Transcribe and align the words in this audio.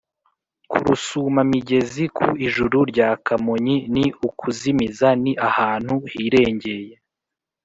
ku 0.69 0.77
rusumamigezi: 0.85 2.03
ku 2.17 2.27
ijuru 2.45 2.77
rya 2.91 3.09
kamonyi(ni 3.25 4.05
ukuzimiza) 4.27 5.07
ni 5.23 5.31
ahantu 5.49 5.95
hirengeye 6.11 6.93